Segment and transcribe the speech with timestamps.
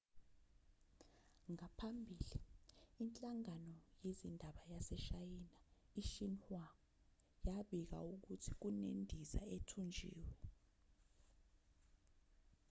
[1.53, 2.37] ngaphambili
[3.03, 5.55] inhlangano yezindaba yaseshayina
[6.01, 6.65] i-xinhua
[7.47, 10.29] yabika ukuthi kunendiza ethunjiwe